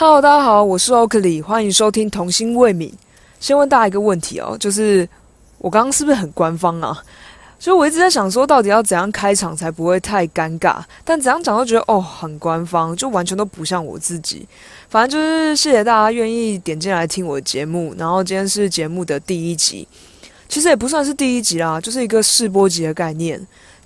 [0.00, 2.90] Hello，大家好，我是 Oakley，欢迎收听童心未泯。
[3.38, 5.06] 先问大家一个问题哦，就是
[5.58, 6.98] 我刚刚是不是很官方啊？
[7.58, 10.82] 所以我一直在想说，到底要怎样开场才不会太尴尬？
[11.04, 14.48] 但怎样讲都觉得哦很官方，就完全都不像我自己。
[14.88, 19.86] 反正就是谢谢大家愿意点进来听我的节目，然后今天是节目的第一集，
[20.48, 23.38] 其实也不算是第一集啦，就是一个试播集的概念。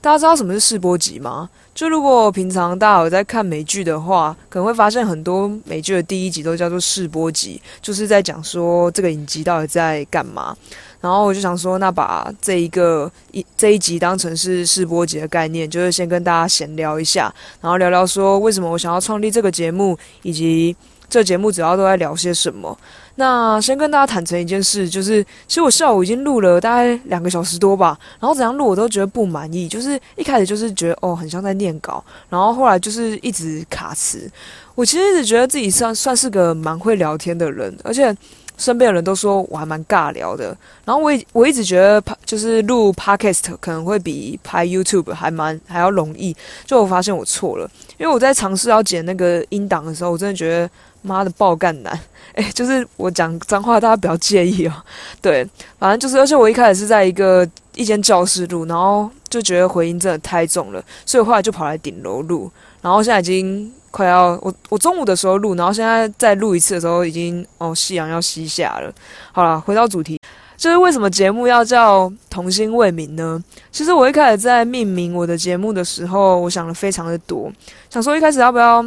[0.05, 1.49] 大家知道什么是试播集吗？
[1.75, 10.55] 就如果平常大家有在看美剧的话，可能会发现很多美剧的第一集都叫做试播集，就是在讲说这个影集到底在干嘛。
[11.01, 20.77] 然后我就想说，那把这一个一这一集当成是试播集的概念，就是先跟大家闲聊一下，然后聊聊说为什么我想要创立这个节目，以及
[21.15, 22.77] 这节目主要都在聊些什么。
[23.15, 34.29] 那先跟大家坦诚一件事，就是其实我下午已经录了大概两个小时多吧，然后怎样录我都觉得不满意，就是一开始就是觉得哦很像在念稿，然后后来就是一直卡词。
[34.75, 38.13] 我其实一直觉得自己算算是个蛮会聊天的人，而且
[38.59, 40.47] 身边的人都说我还蛮尬聊的。
[40.85, 46.35] 然后我我一直觉得就是录 podcast 可能会比拍 YouTube 还蛮还要容易，
[46.67, 50.69] 就我发现我错了，因为我在尝试要剪那个音档的时候，我真的觉得。
[51.05, 52.01] 妈的爆干男，
[52.35, 54.73] 哎，就是我讲脏话，大家不要介意哦。
[55.21, 55.47] 对，
[55.79, 62.51] 反正就是，而且我一开始是在一个一间教室录，然后就觉得回音真的太重了，所以后来就跑来顶楼录。
[62.81, 68.91] 然后现在已经快要我我中午的时候录，然后现在再录一次的时候，已经哦夕阳要西下了。
[69.31, 70.19] 好了，回到主题，
[70.57, 73.43] 就是为什么节目要叫童心未泯呢？
[73.71, 77.53] 其实我一开始在命名我的节目的时候，我想的非常的多，
[77.91, 78.83] 想说一开始要不要。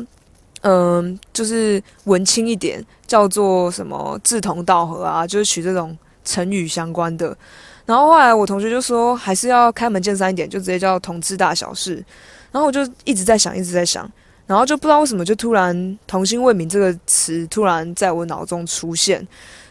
[0.69, 7.33] 嗯，就是文青一点，叫做什么志同道合啊，就是取这种成语相关的。
[7.85, 12.03] 然后后来我同学就说，还是要开门见山一点，就直接叫同志大小事。
[12.51, 14.11] 然后我就一直在想，一直在想，
[14.45, 19.25] 然后就不知道为什么，就突然“童心未泯”这个词突然在我脑中出现。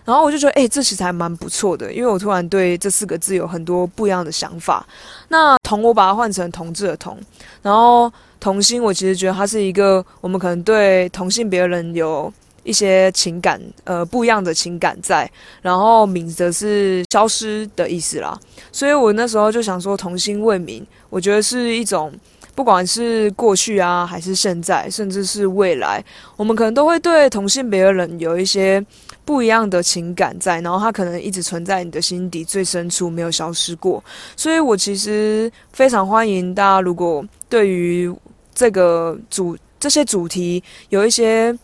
[0.06, 4.86] 然后我就觉得，哎，这其实还蛮不错的，因为我突然对这四个字有很多不一样的想法。
[5.28, 7.18] 那“同”我把它换成“同志”的“同”，
[7.60, 8.10] 然后。
[8.38, 12.32] 同性，我其实觉得他是一个我们可能对同性别人有
[12.62, 15.30] 一些情感，呃，不一样的情感在。
[15.62, 18.38] 然后敏则是消失的意思啦，
[18.72, 22.12] 所以我那时候就想说，童心未泯，我觉得是一种，
[22.56, 26.02] 不管是过去啊，还是现在，甚至是未来，
[26.36, 28.84] 我们可能都会对同性别的人有一些
[29.26, 34.02] 不一样的情感在，然后他可能一直存在你的心底最深处，没有消失过。
[34.36, 38.10] 所以我其实非常欢迎大家，如果对于
[38.54, 41.56] 这个主这些主题有一些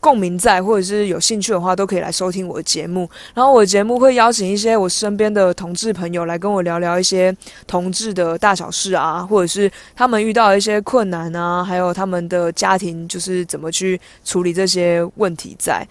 [0.00, 3.08] 共鸣在，或者是有兴趣的话，都可以来收听我的节目。
[3.34, 7.34] 然后我的节目会邀请一些我身边的同志朋友来跟我聊聊一些
[7.66, 15.86] 同志的大小事啊，或者是他们遇到一些困难啊，还有他们的家庭就是怎么去处理这些问题在。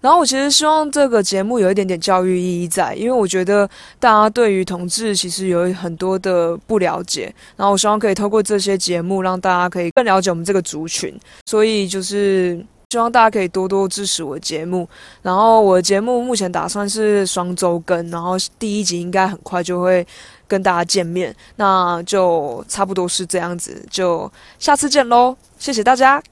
[0.00, 3.68] 然后我其实希望这个节目有一点点教育意义在，因为我觉得
[3.98, 11.12] 大家对于同志其实有很多的不了解，然后我希望可以透过这些节目让大家可以更了解我们这个族群，
[11.46, 14.88] 所以就是希望大家可以多多支持我的节目。
[15.20, 20.06] 然后我的节目目前打算是双周更，然后第一集应该很快就会
[20.46, 26.22] 跟大家见面，那就差不多是这样子，就下次见喽，谢谢大家。